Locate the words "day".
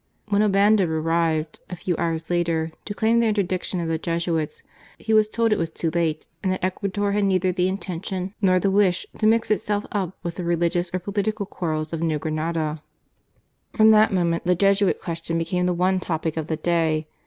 16.57-17.05